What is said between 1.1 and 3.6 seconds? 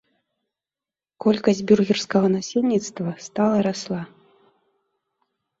Колькасць бюргерскага насельніцтва стала